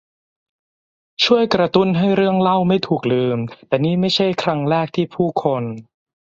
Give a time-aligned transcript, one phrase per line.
[1.23, 5.63] ช่วยกระตุ้นให้เรื่องเล่าไม่ถูกลืม แต่นี่ไม่ใช่ครั้งแรกที่ผู้คน